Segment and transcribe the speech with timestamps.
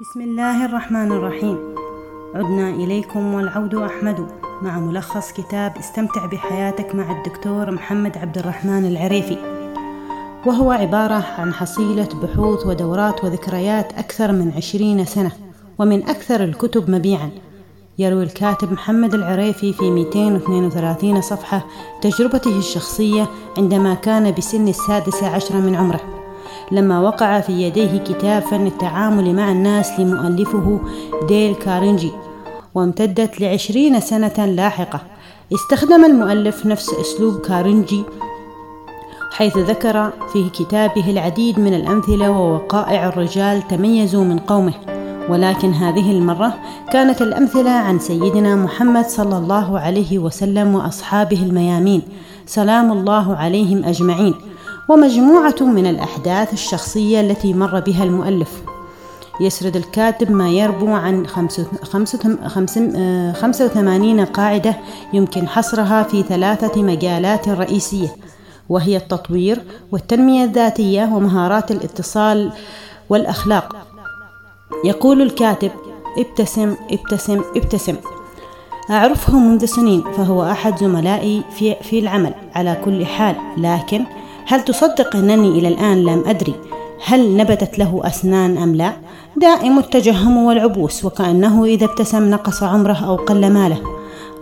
[0.00, 1.58] بسم الله الرحمن الرحيم.
[2.34, 4.26] عدنا إليكم والعود أحمد.
[4.62, 9.38] مع ملخص كتاب استمتع بحياتك مع الدكتور محمد عبد الرحمن العريفي.
[10.46, 15.32] وهو عبارة عن حصيلة بحوث ودورات وذكريات أكثر من عشرين سنة
[15.78, 17.30] ومن أكثر الكتب مبيعا.
[17.98, 21.66] يروي الكاتب محمد العريفي في 232 صفحة
[22.02, 23.28] تجربته الشخصية
[23.58, 26.15] عندما كان بسن السادسة عشر من عمره.
[26.72, 30.80] لما وقع في يديه كتاب فن التعامل مع الناس لمؤلفه
[31.28, 32.12] ديل كارنجي
[32.74, 35.00] وامتدت لعشرين سنة لاحقة.
[35.54, 38.02] استخدم المؤلف نفس أسلوب كارنجي
[39.32, 44.74] حيث ذكر في كتابه العديد من الأمثلة ووقائع الرجال تميزوا من قومه.
[45.28, 46.54] ولكن هذه المرة
[46.92, 52.02] كانت الأمثلة عن سيدنا محمد صلى الله عليه وسلم وأصحابه الميامين.
[52.46, 54.34] سلام الله عليهم أجمعين.
[54.88, 58.62] ومجموعة من الأحداث الشخصية التي مر بها المؤلف.
[59.40, 61.26] يسرد الكاتب ما يربو عن
[63.34, 64.76] خمسة وثمانين قاعدة
[65.12, 68.16] يمكن حصرها في ثلاثة مجالات رئيسية
[68.68, 72.52] وهي التطوير والتنمية الذاتية ومهارات الاتصال
[73.08, 73.76] والأخلاق.
[74.84, 75.70] يقول الكاتب
[76.18, 77.96] ابتسم ابتسم ابتسم.
[78.90, 81.42] أعرفه منذ سنين فهو أحد زملائي
[81.82, 84.04] في العمل على كل حال لكن
[84.48, 86.54] هل تصدق أنني إلى الآن لم أدري
[87.06, 88.92] هل نبتت له أسنان أم لا؟
[89.36, 93.78] دائم التجهم والعبوس وكأنه إذا ابتسم نقص عمره أو قل ماله.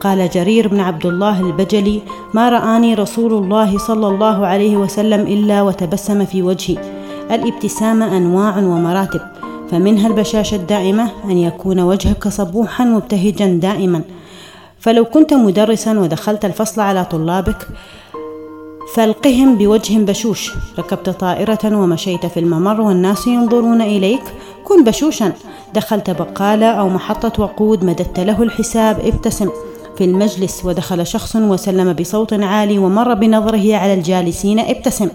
[0.00, 2.02] قال جرير بن عبد الله البجلي
[2.34, 6.78] ما رآني رسول الله صلى الله عليه وسلم إلا وتبسم في وجهي.
[7.30, 9.20] الابتسامة أنواع ومراتب
[9.70, 14.02] فمنها البشاشة الدائمة أن يكون وجهك صبوحا مبتهجا دائما.
[14.78, 17.68] فلو كنت مدرسا ودخلت الفصل على طلابك
[18.94, 20.52] فالقهم بوجه بشوش.
[20.78, 24.22] ركبت طائرة ومشيت في الممر والناس ينظرون إليك.
[24.64, 25.32] كن بشوشا.
[25.74, 29.00] دخلت بقالة أو محطة وقود مددت له الحساب.
[29.00, 29.48] ابتسم.
[29.98, 34.58] في المجلس ودخل شخص وسلم بصوت عالي ومر بنظره على الجالسين.
[34.58, 35.08] ابتسم.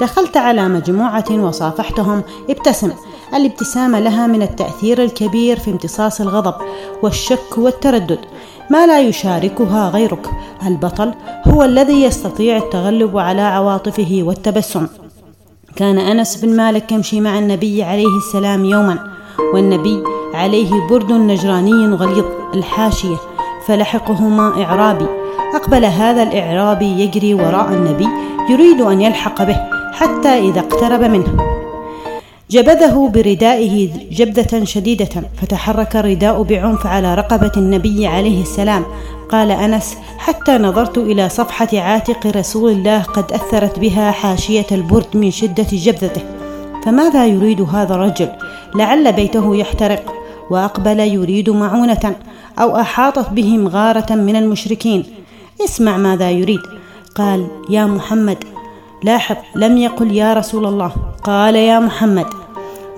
[0.00, 2.22] دخلت على مجموعة وصافحتهم.
[2.50, 2.90] ابتسم.
[3.34, 6.54] الابتسامة لها من التأثير الكبير في امتصاص الغضب
[7.02, 8.18] والشك والتردد.
[8.70, 10.30] ما لا يشاركها غيرك.
[10.66, 11.14] البطل
[11.46, 14.86] هو الذي يستطيع التغلب على عواطفه والتبسم.
[15.76, 18.98] كان أنس بن مالك يمشي مع النبي عليه السلام يوما
[19.54, 20.02] والنبي
[20.34, 22.24] عليه برد نجراني غليظ
[22.54, 23.16] الحاشية
[23.66, 25.06] فلحقهما إعرابي.
[25.54, 28.08] أقبل هذا الإعرابي يجري وراء النبي
[28.50, 29.56] يريد أن يلحق به
[29.92, 31.65] حتى إذا اقترب منه.
[32.50, 35.08] جبذه بردائه جبذة شديدة
[35.42, 38.84] فتحرك الرداء بعنف على رقبة النبي عليه السلام.
[39.28, 45.30] قال أنس حتى نظرت إلى صفحة عاتق رسول الله قد أثرت بها حاشية البرد من
[45.30, 46.22] شدة جبذته
[46.84, 48.28] فماذا يريد هذا الرجل؟
[48.74, 50.14] لعل بيته يحترق
[50.50, 52.16] وأقبل يريد معونة
[52.58, 55.04] أو أحاطت بهم غارة من المشركين.
[55.64, 56.60] اسمع ماذا يريد.
[57.14, 58.44] قال يا محمد
[59.02, 60.92] لاحظ لم يقل يا رسول الله.
[61.24, 62.26] قال يا محمد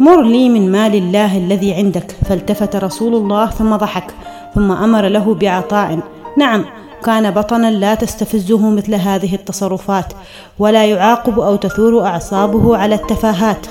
[0.00, 2.16] مر لي من مال الله الذي عندك.
[2.28, 4.14] فالتفت رسول الله ثم ضحك
[4.54, 5.98] ثم أمر له بعطاء.
[6.36, 6.64] نعم
[7.04, 10.12] كان بطنا لا تستفزه مثل هذه التصرفات
[10.58, 13.66] ولا يعاقب أو تثور أعصابه على التفاهات.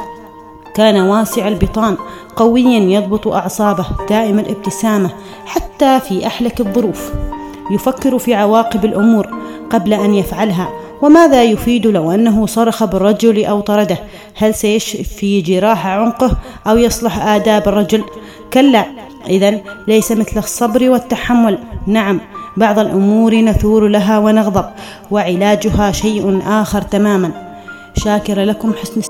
[0.76, 1.98] كان واسع البطان
[2.36, 5.10] قويا يضبط أعصابه دائم الابتسامه
[5.46, 7.12] حتى في أحلك الظروف.
[7.72, 9.28] يفكر في عواقب الأمور
[9.70, 10.70] قبل أن يفعلها.
[11.02, 13.98] وماذا يفيد لو أنه صرخ بالرجل أو طرده؟
[14.36, 16.32] هل سيشفي جراح عنقه
[16.68, 18.04] أو يصلح آداب الرجل؟
[18.54, 18.86] كلا
[19.30, 21.58] إذا ليس مثل الصبر والتحمل.
[21.88, 22.20] نعم
[22.58, 24.66] بعض الأمور نثور لها ونغضب
[25.12, 27.32] وعلاجها شيء آخر تماما.
[27.98, 29.02] شاكر لكم حسن